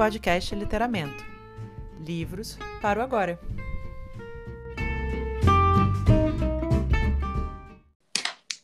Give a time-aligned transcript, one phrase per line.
[0.00, 1.22] podcast Literamento.
[1.98, 3.38] Livros para o agora.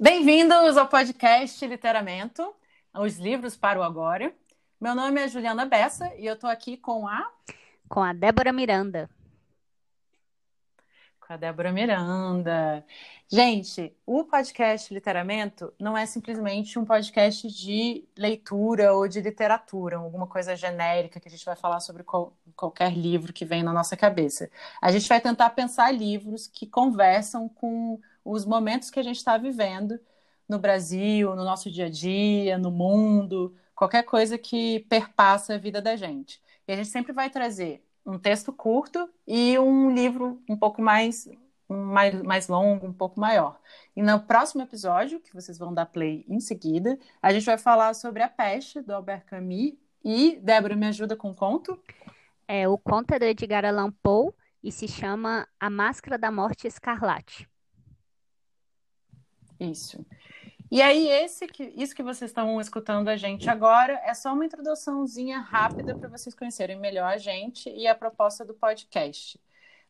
[0.01, 2.55] Bem-vindos ao podcast Literamento,
[2.95, 4.35] os livros para o agora.
[4.81, 7.31] Meu nome é Juliana Bessa e eu estou aqui com a
[7.87, 9.11] com a Débora Miranda
[11.27, 12.85] com a Débora Miranda.
[13.29, 20.29] Gente, o podcast Literamento não é simplesmente um podcast de leitura ou de literatura, alguma
[20.29, 23.97] coisa genérica que a gente vai falar sobre qual, qualquer livro que vem na nossa
[23.97, 24.49] cabeça.
[24.81, 29.37] A gente vai tentar pensar livros que conversam com os momentos que a gente está
[29.37, 29.99] vivendo
[30.49, 35.83] no Brasil, no nosso dia a dia, no mundo, qualquer coisa que perpassa a vida
[35.83, 36.41] da gente.
[36.69, 41.29] E a gente sempre vai trazer um texto curto e um livro um pouco mais,
[41.69, 43.61] mais, mais longo, um pouco maior.
[43.97, 47.93] E no próximo episódio, que vocês vão dar play em seguida, a gente vai falar
[47.95, 49.75] sobre A Peste, do Albert Camus.
[50.05, 51.77] E, Débora, me ajuda com o conto?
[52.47, 56.69] É, o conto é do Edgar Allan Poe e se chama A Máscara da Morte
[56.69, 57.49] Escarlate.
[59.59, 60.07] Isso.
[60.69, 64.45] E aí, esse que, isso que vocês estão escutando a gente agora é só uma
[64.45, 69.39] introduçãozinha rápida para vocês conhecerem melhor a gente e a proposta do podcast.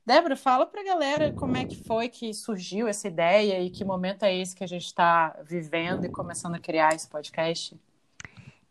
[0.04, 3.84] Débora, fala para a galera como é que foi que surgiu essa ideia e que
[3.84, 7.74] momento é esse que a gente está vivendo e começando a criar esse podcast.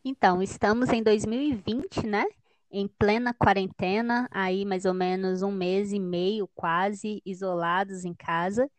[0.04, 2.24] Então, estamos em 2020, né?
[2.72, 8.70] Em plena quarentena, aí mais ou menos um mês e meio quase isolados em casa.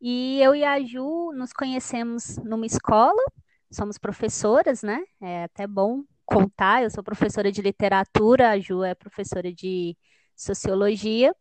[0.00, 3.22] E eu e a Ju nos conhecemos numa escola,
[3.70, 5.02] somos professoras, né?
[5.20, 6.82] É até bom contar.
[6.82, 9.96] Eu sou professora de literatura, a Ju é professora de
[10.34, 11.34] sociologia.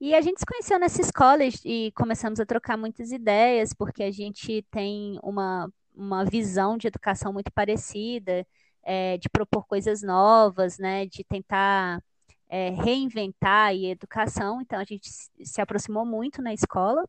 [0.00, 4.10] E a gente se conheceu nessa escola e começamos a trocar muitas ideias, porque a
[4.10, 8.46] gente tem uma, uma visão de educação muito parecida,
[8.82, 11.06] é, de propor coisas novas, né?
[11.06, 12.02] De tentar
[12.48, 14.60] é, reinventar a educação.
[14.60, 15.08] Então a gente
[15.42, 17.08] se aproximou muito na escola.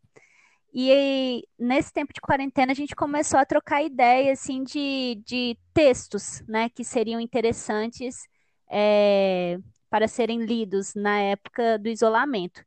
[0.78, 6.44] E nesse tempo de quarentena a gente começou a trocar ideias assim de, de textos,
[6.50, 8.28] né, que seriam interessantes
[8.70, 9.58] é,
[9.90, 12.62] para serem lidos na época do isolamento.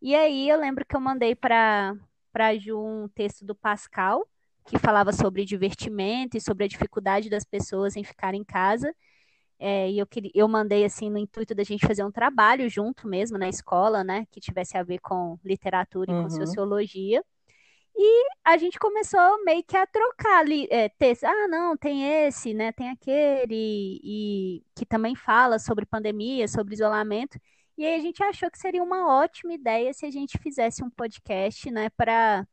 [0.00, 1.96] E aí eu lembro que eu mandei para
[2.32, 4.24] para Ju um texto do Pascal
[4.64, 8.94] que falava sobre divertimento e sobre a dificuldade das pessoas em ficar em casa.
[9.58, 13.36] É, e eu, eu mandei assim no intuito da gente fazer um trabalho junto mesmo
[13.36, 16.22] na escola, né, que tivesse a ver com literatura e uhum.
[16.22, 17.20] com sociologia.
[18.00, 21.28] E a gente começou meio que a trocar ali, é, textos.
[21.28, 22.70] Ah, não, tem esse, né?
[22.70, 27.40] Tem aquele, e que também fala sobre pandemia, sobre isolamento.
[27.76, 30.90] E aí a gente achou que seria uma ótima ideia se a gente fizesse um
[30.90, 32.46] podcast, né, para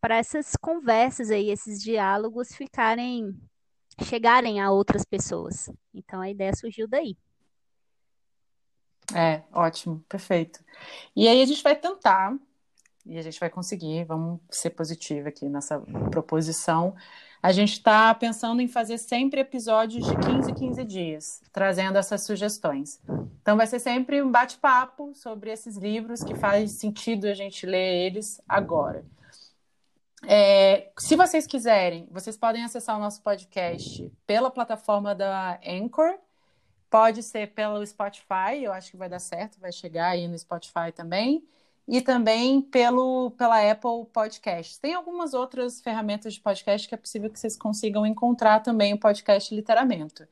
[0.00, 3.38] para essas conversas aí, esses diálogos ficarem
[4.02, 5.70] chegarem a outras pessoas.
[5.94, 7.16] Então a ideia surgiu daí.
[9.14, 10.64] É, ótimo, perfeito.
[11.14, 12.34] E aí a gente vai tentar
[13.10, 15.80] e a gente vai conseguir, vamos ser positivo aqui nessa
[16.12, 16.94] proposição.
[17.42, 23.02] A gente está pensando em fazer sempre episódios de 15 15 dias, trazendo essas sugestões.
[23.42, 28.06] Então vai ser sempre um bate-papo sobre esses livros que faz sentido a gente ler
[28.06, 29.04] eles agora.
[30.24, 36.16] É, se vocês quiserem, vocês podem acessar o nosso podcast pela plataforma da Anchor,
[36.88, 40.92] pode ser pelo Spotify, eu acho que vai dar certo, vai chegar aí no Spotify
[40.94, 41.42] também
[41.88, 44.78] e também pelo, pela Apple Podcasts.
[44.78, 48.98] Tem algumas outras ferramentas de podcast que é possível que vocês consigam encontrar também o
[48.98, 50.26] podcast Literamento.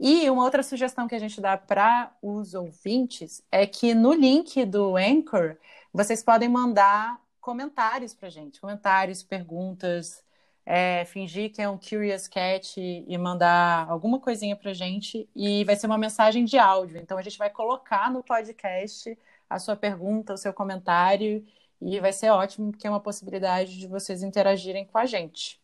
[0.00, 4.64] E uma outra sugestão que a gente dá para os ouvintes é que no link
[4.64, 5.56] do Anchor
[5.92, 10.22] vocês podem mandar comentários para gente, comentários, perguntas,
[10.64, 15.74] é, fingir que é um Curious Cat e mandar alguma coisinha para gente e vai
[15.74, 16.98] ser uma mensagem de áudio.
[16.98, 21.44] Então a gente vai colocar no podcast a sua pergunta, o seu comentário,
[21.80, 25.60] e vai ser ótimo, porque é uma possibilidade de vocês interagirem com a gente.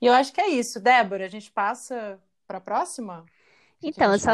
[0.00, 0.80] E eu acho que é isso.
[0.80, 3.24] Débora, a gente passa para a próxima?
[3.82, 4.32] Então, eu só,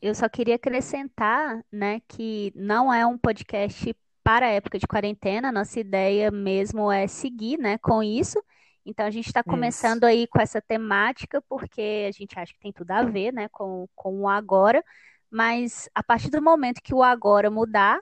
[0.00, 5.50] eu só queria acrescentar né, que não é um podcast para a época de quarentena,
[5.50, 8.42] nossa ideia mesmo é seguir né, com isso.
[8.84, 10.06] Então a gente está começando isso.
[10.06, 13.86] aí com essa temática, porque a gente acha que tem tudo a ver né, com,
[13.94, 14.84] com o agora,
[15.30, 18.00] mas a partir do momento que o agora mudar,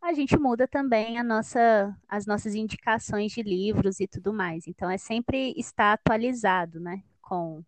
[0.00, 4.66] a gente muda também a nossa, as nossas indicações de livros e tudo mais.
[4.68, 7.64] Então é sempre estar atualizado, né, com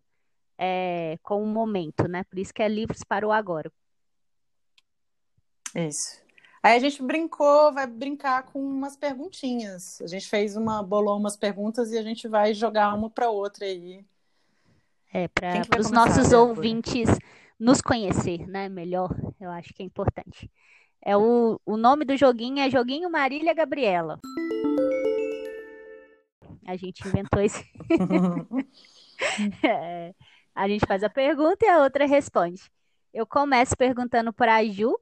[0.61, 2.25] é, com o momento, né?
[2.25, 3.71] Por isso que é livros para o agora.
[5.73, 6.21] Isso.
[6.61, 10.01] Aí a gente brincou, vai brincar com umas perguntinhas.
[10.01, 13.65] A gente fez uma, bolou umas perguntas e a gente vai jogar uma para outra
[13.65, 14.05] aí.
[15.13, 17.07] É, para os nossos ouvintes
[17.59, 18.69] nos conhecer, né?
[18.69, 20.49] Melhor, eu acho que é importante.
[21.01, 24.19] É o, o nome do joguinho é Joguinho Marília Gabriela.
[26.65, 27.65] A gente inventou esse.
[29.63, 30.13] é,
[30.53, 32.61] a gente faz a pergunta e a outra responde.
[33.13, 34.95] Eu começo perguntando para a Ju.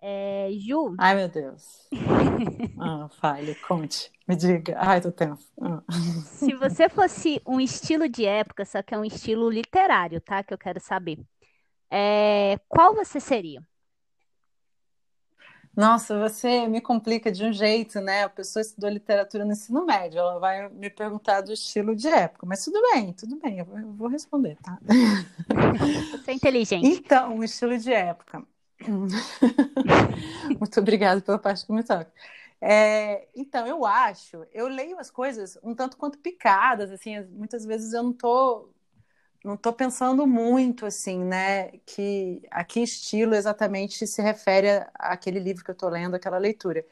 [0.00, 0.94] É, Ju.
[0.98, 1.88] Ai, meu Deus.
[2.78, 4.76] ah, fale, conte, me diga.
[4.78, 5.50] Ai, tô tenso.
[5.60, 5.82] Ah.
[6.24, 10.44] Se você fosse um estilo de época, só que é um estilo literário, tá?
[10.44, 11.18] Que eu quero saber.
[11.96, 13.62] É, qual você seria?
[15.76, 18.24] Nossa, você me complica de um jeito, né?
[18.24, 22.46] A pessoa estudou literatura no ensino médio, ela vai me perguntar do estilo de época,
[22.46, 24.76] mas tudo bem, tudo bem, eu vou responder, tá?
[26.10, 26.86] Você é inteligente.
[26.86, 28.44] Então, o estilo de época.
[30.58, 32.12] Muito obrigada pela parte que me toca.
[32.60, 37.92] É, então, eu acho, eu leio as coisas um tanto quanto picadas, assim, muitas vezes
[37.92, 38.73] eu não tô
[39.44, 41.70] não estou pensando muito assim, né?
[41.86, 46.84] Que a que estilo exatamente se refere àquele livro que eu estou lendo, aquela leitura.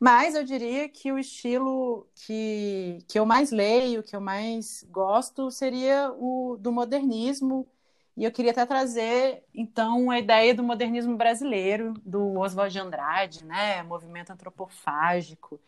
[0.00, 5.50] Mas eu diria que o estilo que, que eu mais leio, que eu mais gosto,
[5.50, 7.66] seria o do modernismo.
[8.16, 13.44] E eu queria até trazer, então, a ideia do modernismo brasileiro, do Oswald de Andrade,
[13.44, 13.82] né?
[13.82, 15.60] Movimento antropofágico.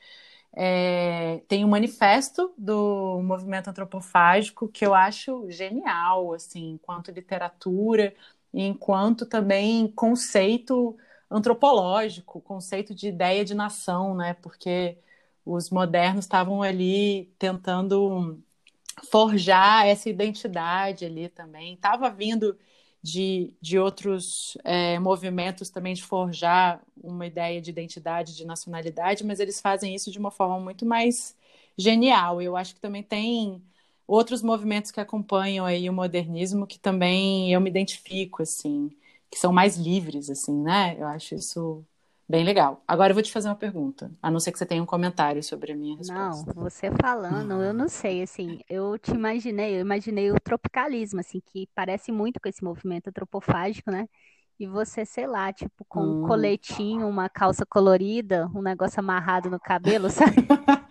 [0.58, 8.14] É, tem um manifesto do movimento antropofágico que eu acho genial, assim, enquanto literatura,
[8.54, 10.96] enquanto também conceito
[11.30, 14.34] antropológico, conceito de ideia de nação, né?
[14.34, 14.98] Porque
[15.44, 18.42] os modernos estavam ali tentando
[19.10, 21.74] forjar essa identidade ali também.
[21.74, 22.58] Estava vindo
[23.06, 29.38] de, de outros é, movimentos também de forjar uma ideia de identidade, de nacionalidade, mas
[29.40, 31.36] eles fazem isso de uma forma muito mais
[31.78, 32.42] genial.
[32.42, 33.62] Eu acho que também tem
[34.06, 38.90] outros movimentos que acompanham aí o modernismo que também eu me identifico, assim,
[39.30, 40.96] que são mais livres, assim, né?
[40.98, 41.84] Eu acho isso
[42.28, 42.82] Bem legal.
[42.88, 45.42] Agora eu vou te fazer uma pergunta, a não ser que você tenha um comentário
[45.42, 46.52] sobre a minha resposta.
[46.54, 51.40] Não, você falando, eu não sei, assim, eu te imaginei, eu imaginei o tropicalismo, assim,
[51.40, 54.08] que parece muito com esse movimento antropofágico, né?
[54.58, 56.24] E você, sei lá, tipo, com hum.
[56.24, 60.46] um coletinho, uma calça colorida, um negócio amarrado no cabelo, sabe?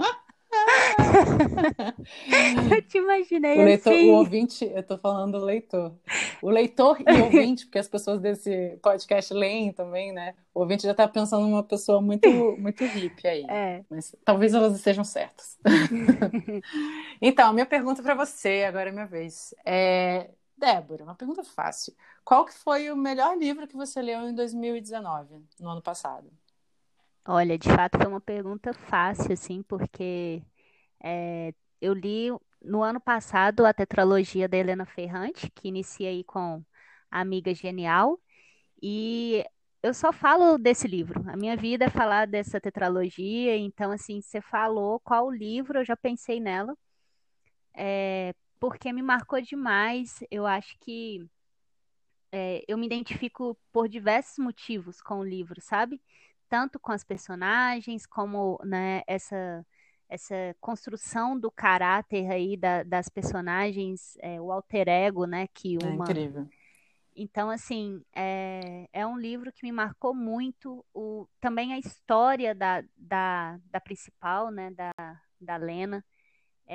[2.76, 4.10] eu te imaginei o leitor, assim.
[4.10, 5.94] O ouvinte, eu tô falando do leitor.
[6.42, 10.36] O leitor e o ouvinte, porque as pessoas desse podcast leem também, né?
[10.54, 13.46] O ouvinte já tá pensando numa pessoa muito, muito hippie aí.
[13.50, 13.84] É.
[13.90, 15.58] Mas talvez elas estejam certas.
[17.22, 19.54] então, minha pergunta para você, agora é minha vez.
[19.66, 20.30] É...
[20.58, 21.94] Débora, uma pergunta fácil.
[22.24, 26.32] Qual que foi o melhor livro que você leu em 2019, no ano passado?
[27.28, 30.44] Olha, de fato foi uma pergunta fácil, assim, porque
[31.06, 32.30] é, eu li
[32.62, 36.64] no ano passado a tetralogia da Helena Ferrante, que inicia aí com
[37.12, 38.20] Amiga Genial,
[38.82, 39.46] e
[39.84, 41.24] eu só falo desse livro.
[41.30, 45.96] A minha vida é falar dessa tetralogia, então, assim, você falou qual livro, eu já
[45.96, 46.76] pensei nela,
[47.76, 50.24] é, porque me marcou demais.
[50.32, 51.28] Eu acho que
[52.32, 56.02] é, eu me identifico por diversos motivos com o livro, sabe?
[56.50, 59.66] Tanto com as personagens, como né, essa
[60.10, 65.88] essa construção do caráter aí da, das personagens, é, o alter ego, né, que é
[65.88, 66.06] uma...
[66.06, 66.48] É incrível.
[67.16, 72.84] Então, assim, é, é um livro que me marcou muito, o, também a história da,
[72.98, 74.92] da, da principal, né, da,
[75.40, 76.04] da Lena,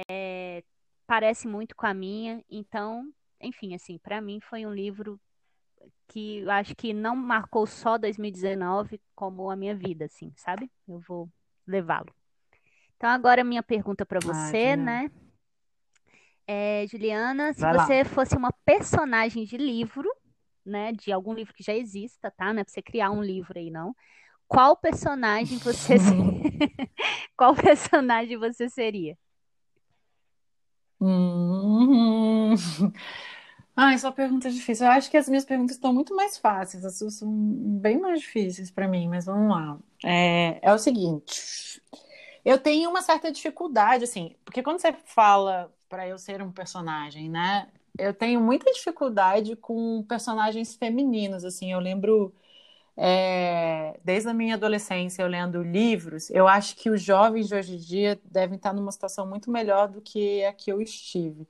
[0.09, 0.65] é,
[1.07, 5.21] parece muito com a minha, então, enfim, assim, para mim foi um livro
[6.09, 10.71] que eu acho que não marcou só 2019 como a minha vida, assim, sabe?
[10.89, 11.31] Eu vou
[11.67, 12.13] levá-lo.
[13.01, 15.11] Então, agora a minha pergunta para você, ah, né?
[16.47, 18.05] É, Juliana, se Vai você lá.
[18.05, 20.07] fosse uma personagem de livro,
[20.67, 20.93] né?
[20.93, 22.53] De algum livro que já exista, tá?
[22.53, 23.97] Não é pra você criar um livro aí, não.
[24.47, 25.95] Qual personagem você
[27.39, 29.17] Qual personagem você seria?
[31.01, 32.55] Hum...
[33.75, 34.85] Ah, essa pergunta é difícil.
[34.85, 38.21] Eu acho que as minhas perguntas estão muito mais fáceis, as suas são bem mais
[38.21, 39.79] difíceis para mim, mas vamos lá.
[40.05, 41.81] É, é o seguinte.
[42.45, 47.29] Eu tenho uma certa dificuldade, assim, porque quando você fala para eu ser um personagem,
[47.29, 47.69] né?
[47.99, 51.73] Eu tenho muita dificuldade com personagens femininos, assim.
[51.73, 52.33] Eu lembro,
[52.97, 57.75] é, desde a minha adolescência, eu lendo livros, eu acho que os jovens de hoje
[57.77, 61.47] em dia devem estar numa situação muito melhor do que a que eu estive.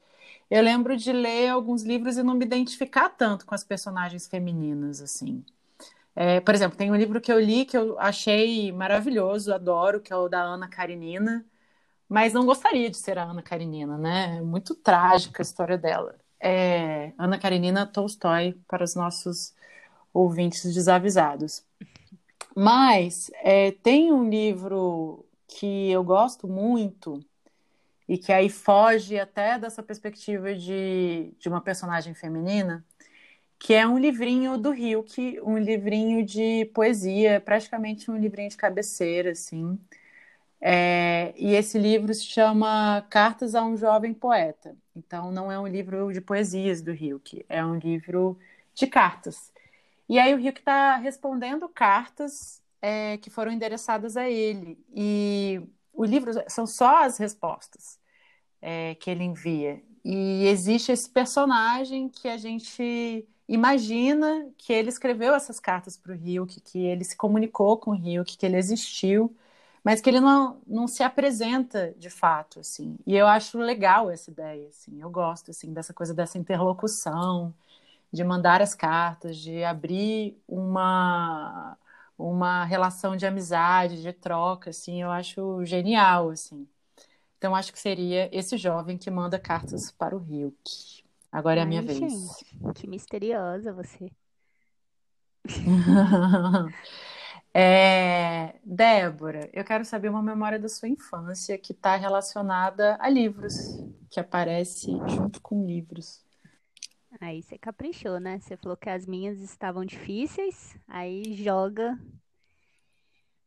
[0.50, 5.00] Eu lembro de ler alguns livros e não me identificar tanto com as personagens femininas,
[5.02, 5.44] assim.
[6.14, 10.12] É, por exemplo, tem um livro que eu li que eu achei maravilhoso, adoro, que
[10.12, 11.46] é o da Ana Karenina,
[12.08, 14.38] mas não gostaria de ser a Ana Karenina, né?
[14.38, 16.18] É muito trágica a história dela.
[16.40, 19.54] é Ana Karenina Tolstói para os nossos
[20.14, 21.64] ouvintes desavisados.
[22.54, 27.24] Mas é, tem um livro que eu gosto muito
[28.08, 32.84] e que aí foge até dessa perspectiva de, de uma personagem feminina,
[33.60, 39.32] que é um livrinho do Hilke, um livrinho de poesia, praticamente um livrinho de cabeceira,
[39.32, 39.78] assim.
[40.60, 44.74] É, e esse livro se chama Cartas a um Jovem Poeta.
[44.96, 48.38] Então, não é um livro de poesias do Hilke, é um livro
[48.74, 49.52] de cartas.
[50.08, 54.78] E aí o Hilke está respondendo cartas é, que foram endereçadas a ele.
[54.94, 55.60] E
[55.92, 57.98] o livro são só as respostas
[58.62, 59.82] é, que ele envia.
[60.04, 66.14] E existe esse personagem que a gente imagina que ele escreveu essas cartas para o
[66.16, 69.34] Hilke, que ele se comunicou com o Hilke, que ele existiu,
[69.84, 72.98] mas que ele não, não se apresenta de fato, assim.
[73.06, 75.00] E eu acho legal essa ideia, assim.
[75.00, 77.54] Eu gosto, assim, dessa coisa dessa interlocução,
[78.12, 81.76] de mandar as cartas, de abrir uma
[82.18, 85.02] uma relação de amizade, de troca, assim.
[85.02, 86.68] Eu acho genial, assim.
[87.38, 91.04] Então acho que seria esse jovem que manda cartas para o Hilke.
[91.32, 91.98] Agora é a minha Ai, vez.
[91.98, 92.44] gente,
[92.74, 94.10] que misteriosa você.
[97.52, 103.84] É, Débora, eu quero saber uma memória da sua infância que está relacionada a livros,
[104.08, 106.24] que aparece junto com livros.
[107.20, 108.38] Aí você caprichou, né?
[108.38, 111.98] Você falou que as minhas estavam difíceis, aí joga.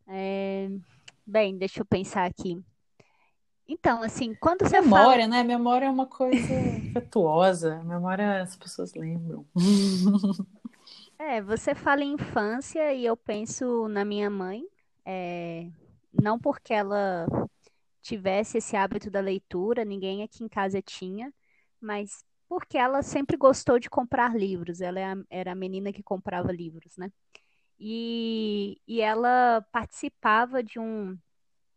[0.05, 0.67] É,
[1.25, 2.61] Bem, deixa eu pensar aqui.
[3.67, 4.83] Então, assim, quando você fala.
[4.83, 5.43] Memória, né?
[5.43, 6.53] Memória é uma coisa
[6.89, 7.81] afetuosa.
[7.83, 9.45] Memória as pessoas lembram.
[11.19, 14.63] É, você fala em infância e eu penso na minha mãe,
[15.05, 15.69] é,
[16.21, 17.27] não porque ela
[18.01, 21.33] tivesse esse hábito da leitura, ninguém aqui em casa tinha,
[21.79, 24.81] mas porque ela sempre gostou de comprar livros.
[24.81, 27.09] Ela é era a menina que comprava livros, né?
[27.79, 31.17] E, e ela participava de um,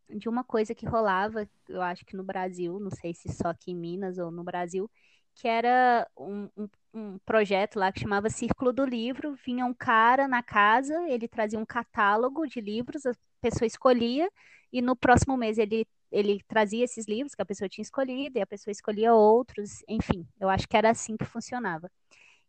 [0.09, 3.73] de uma coisa que rolava, eu acho que no Brasil, não sei se só aqui
[3.73, 4.91] em Minas ou no Brasil,
[5.35, 9.35] que era um, um, um projeto lá que chamava Círculo do Livro.
[9.45, 14.31] Vinha um cara na casa, ele trazia um catálogo de livros, a pessoa escolhia,
[14.73, 18.43] e no próximo mês ele, ele trazia esses livros que a pessoa tinha escolhido, e
[18.43, 21.91] a pessoa escolhia outros, enfim, eu acho que era assim que funcionava.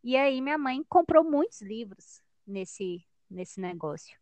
[0.03, 4.17] E aí minha mãe comprou muitos livros nesse, nesse negócio.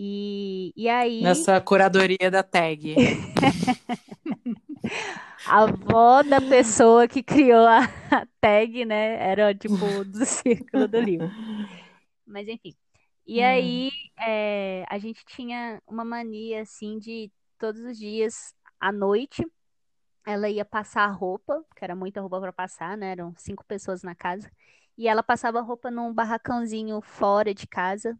[0.00, 1.24] E, e aí.
[1.24, 2.94] Nessa curadoria da tag.
[5.44, 9.30] A avó da pessoa que criou a, a tag, né?
[9.30, 11.30] Era tipo do círculo do livro.
[12.26, 12.74] Mas enfim.
[13.26, 13.44] E Hum.
[13.44, 13.90] aí
[14.20, 19.44] é, a gente tinha uma mania assim de todos os dias à noite
[20.26, 23.12] ela ia passar a roupa, que era muita roupa para passar, né?
[23.12, 24.50] Eram cinco pessoas na casa.
[24.96, 28.18] E ela passava roupa num barracãozinho fora de casa.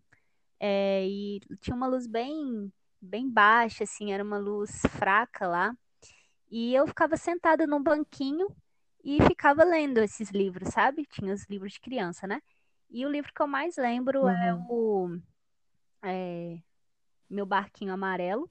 [0.61, 5.77] É, e tinha uma luz bem, bem baixa, assim, era uma luz fraca lá.
[6.51, 8.49] E eu ficava sentada num banquinho
[9.05, 11.07] e ficava lendo esses livros, sabe?
[11.07, 12.41] Tinha os livros de criança, né?
[12.91, 14.67] E o livro que eu mais lembro é Uhum.
[14.69, 15.19] o
[16.03, 16.59] é,
[17.31, 18.51] Meu Barquinho Amarelo.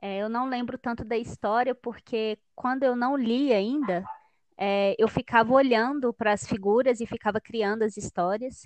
[0.00, 4.04] É, eu não lembro tanto da história, porque quando eu não li ainda,
[4.56, 8.62] é, eu ficava olhando para as figuras e ficava criando as histórias.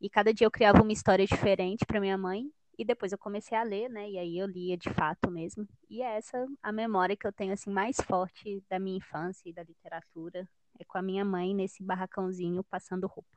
[0.00, 2.50] E cada dia eu criava uma história diferente para minha mãe.
[2.78, 4.10] E depois eu comecei a ler, né?
[4.10, 5.66] E aí eu lia de fato mesmo.
[5.88, 9.52] E é essa a memória que eu tenho assim mais forte da minha infância e
[9.52, 10.46] da literatura.
[10.78, 13.30] É com a minha mãe nesse barracãozinho passando roupa.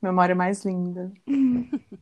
[0.00, 1.12] Memória mais linda.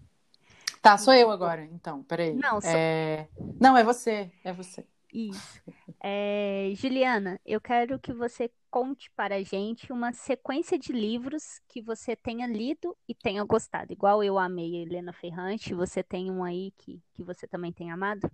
[0.82, 2.32] Tá, sou eu agora, então, peraí.
[2.32, 3.28] Não, sou- É...
[3.60, 4.86] Não, é você, é você.
[5.12, 5.60] Isso.
[6.02, 11.82] É, Juliana, eu quero que você conte para a gente uma sequência de livros que
[11.82, 13.92] você tenha lido e tenha gostado.
[13.92, 17.90] Igual eu amei a Helena Ferrante, você tem um aí que, que você também tem
[17.90, 18.30] amado?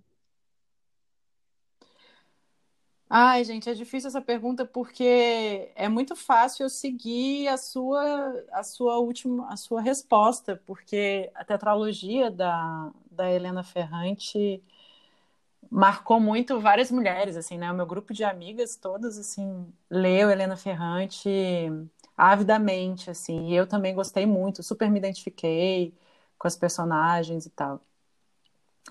[3.09, 8.63] Ai, gente, é difícil essa pergunta porque é muito fácil eu seguir a sua, a
[8.63, 14.61] sua última, a sua resposta, porque a tetralogia da, da Helena Ferrante
[15.69, 17.71] marcou muito várias mulheres, assim, né?
[17.71, 21.19] O meu grupo de amigas todas, assim, leu Helena Ferrante
[22.17, 25.93] avidamente, assim, e eu também gostei muito, super me identifiquei
[26.37, 27.81] com as personagens e tal.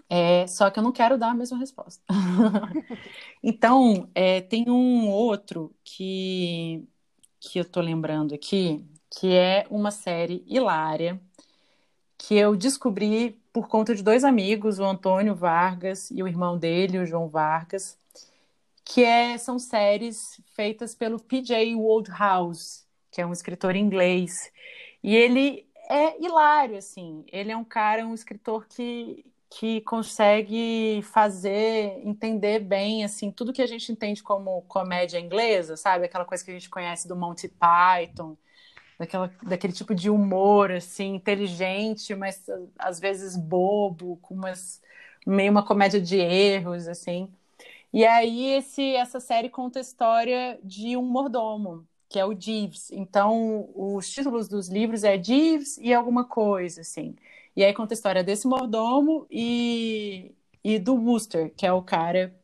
[0.09, 2.02] É, só que eu não quero dar a mesma resposta.
[3.42, 6.85] Então, é, tem um outro que,
[7.38, 11.21] que eu tô lembrando aqui, que é uma série hilária,
[12.18, 16.99] que eu descobri por conta de dois amigos, o Antônio Vargas e o irmão dele,
[16.99, 17.99] o João Vargas,
[18.85, 21.75] que é, são séries feitas pelo P.J.
[21.75, 24.53] Wodehouse, que é um escritor inglês.
[25.03, 27.25] E ele é hilário, assim.
[27.33, 33.63] Ele é um cara, um escritor que, que consegue fazer, entender bem, assim, tudo que
[33.63, 36.05] a gente entende como comédia inglesa, sabe?
[36.05, 38.37] Aquela coisa que a gente conhece do Monty Python,
[38.99, 42.45] daquela, daquele tipo de humor, assim, inteligente, mas
[42.79, 44.83] às vezes bobo, com umas,
[45.26, 47.29] meio uma comédia de erros, assim.
[47.93, 52.91] E aí esse, essa série conta a história de um mordomo, que é o Jeeves.
[52.93, 57.17] Então, os títulos dos livros é Jeeves e alguma coisa, assim.
[57.57, 62.35] E aí conta a história desse mordomo e, e do Wooster, que é o cara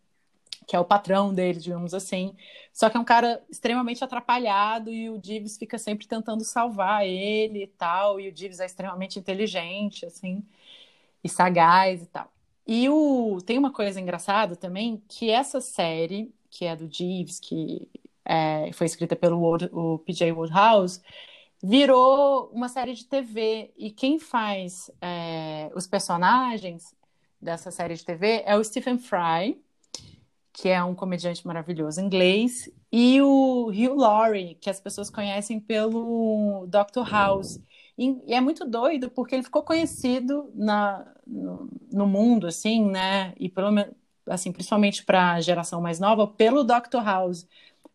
[0.67, 2.35] que é o patrão dele, digamos assim.
[2.73, 7.65] Só que é um cara extremamente atrapalhado e o Jeeves fica sempre tentando salvar ele
[7.65, 8.19] e tal.
[8.19, 10.43] E o Jeeves é extremamente inteligente, assim,
[11.23, 12.33] e sagaz e tal.
[12.67, 17.89] E o, tem uma coisa engraçada também, que essa série, que é do Jeeves, que
[18.25, 19.39] é, foi escrita pelo
[19.73, 20.33] o P.J.
[20.33, 21.01] Woodhouse,
[21.63, 23.73] virou uma série de TV.
[23.77, 26.95] E quem faz é, os personagens
[27.41, 29.61] dessa série de TV é o Stephen Fry,
[30.53, 36.67] que é um comediante maravilhoso inglês, e o Hugh Laurie, que as pessoas conhecem pelo
[36.69, 37.09] Dr.
[37.11, 37.59] House.
[37.97, 43.33] E, é muito doido porque ele ficou conhecido na, no, no mundo, assim, né?
[43.39, 43.71] E pelo
[44.27, 47.03] assim, principalmente para a geração mais nova, pelo Dr.
[47.03, 47.47] House.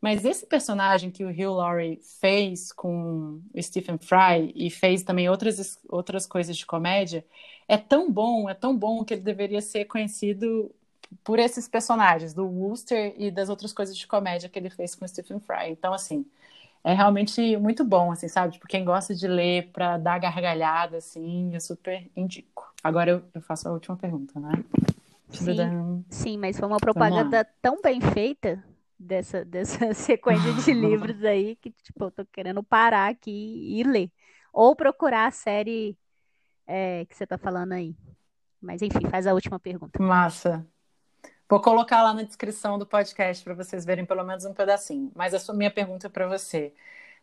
[0.02, 5.30] Mas esse personagem que o Hugh Laurie fez com o Stephen Fry e fez também
[5.30, 7.26] outras, outras coisas de comédia
[7.68, 10.74] é tão bom, é tão bom que ele deveria ser conhecido
[11.24, 15.06] por esses personagens, do Wooster e das outras coisas de comédia que ele fez com
[15.06, 15.70] o Stephen Fry.
[15.70, 16.26] Então, assim,
[16.84, 18.54] é realmente muito bom, assim, sabe?
[18.54, 22.74] Tipo, quem gosta de ler para dar gargalhada, assim, eu super indico.
[22.84, 24.52] Agora eu, eu faço a última pergunta, né?
[25.30, 25.58] Sim,
[26.10, 28.64] sim, mas foi uma propaganda tão bem feita
[28.98, 34.10] dessa, dessa sequência de livros aí que, tipo, eu tô querendo parar aqui e ler.
[34.54, 35.98] Ou procurar a série
[36.66, 37.96] é, que você tá falando aí.
[38.62, 40.02] Mas enfim, faz a última pergunta.
[40.02, 40.66] Massa.
[41.50, 45.12] Vou colocar lá na descrição do podcast para vocês verem pelo menos um pedacinho.
[45.16, 46.74] Mas a sua, minha pergunta é para você.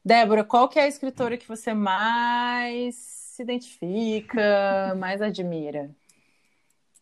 [0.02, 5.94] Débora, qual que é a escritora que você mais se identifica, mais admira?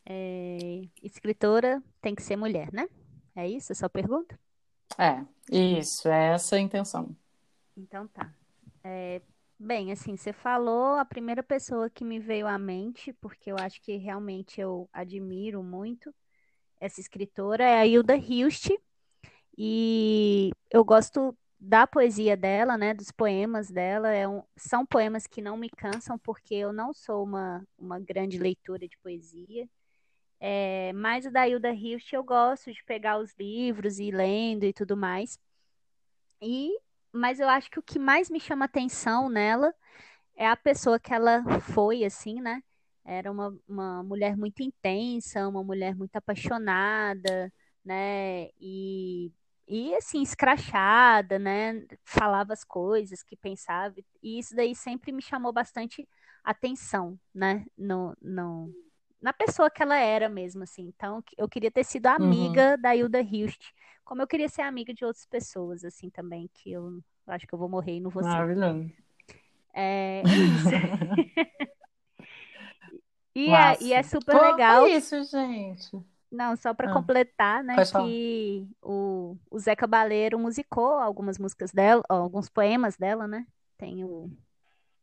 [0.04, 2.88] É, escritora tem que ser mulher, né?
[3.36, 4.36] É isso a sua pergunta?
[4.98, 7.16] É, isso, é essa a intenção.
[7.76, 8.32] Então tá.
[8.82, 9.22] É,
[9.56, 13.80] bem, assim, você falou a primeira pessoa que me veio à mente, porque eu acho
[13.80, 16.12] que realmente eu admiro muito
[16.82, 18.70] essa escritora, é a Hilda Hilst,
[19.56, 25.40] e eu gosto da poesia dela, né, dos poemas dela, é um, são poemas que
[25.40, 29.68] não me cansam, porque eu não sou uma, uma grande leitora de poesia,
[30.40, 34.64] é, mas o da Hilda Hilst eu gosto de pegar os livros e ir lendo
[34.64, 35.38] e tudo mais.
[36.40, 36.76] E,
[37.12, 39.72] mas eu acho que o que mais me chama atenção nela
[40.34, 42.60] é a pessoa que ela foi, assim, né?
[43.04, 47.52] Era uma, uma mulher muito intensa, uma mulher muito apaixonada,
[47.84, 48.48] né?
[48.60, 49.32] E,
[49.66, 51.84] e assim, escrachada, né?
[52.04, 53.94] Falava as coisas que pensava.
[54.22, 56.08] E isso daí sempre me chamou bastante
[56.44, 57.64] atenção, né?
[57.76, 58.72] No, no,
[59.20, 60.92] na pessoa que ela era mesmo, assim.
[60.94, 62.14] Então, eu queria ter sido uhum.
[62.14, 62.82] amiga uhum.
[62.82, 63.70] da Hilda Hilst,
[64.04, 67.58] como eu queria ser amiga de outras pessoas, assim, também, que eu acho que eu
[67.58, 68.28] vou morrer e não vou ser.
[68.28, 68.90] Maravilhoso.
[69.74, 70.68] É, é isso.
[73.34, 74.86] e, é, e é super Pô, legal.
[74.86, 75.90] É isso, gente.
[76.30, 82.02] Não, só para ah, completar, né, que o, o Zé Cabaleiro musicou algumas músicas dela,
[82.08, 83.46] alguns poemas dela, né?
[83.76, 84.30] Tem o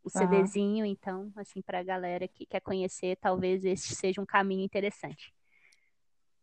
[0.02, 0.90] o CDzinho, uhum.
[0.90, 5.32] então, assim, para a galera que quer conhecer, talvez esse seja um caminho interessante.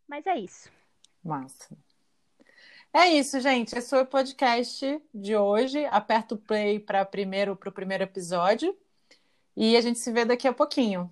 [0.06, 0.70] Mas é isso.
[1.22, 1.76] Massa.
[2.92, 3.76] É isso, gente.
[3.76, 5.84] Esse foi o podcast de hoje.
[5.86, 8.74] Aperta o play para primeiro, o primeiro episódio.
[9.54, 11.10] E a gente se vê daqui a pouquinho.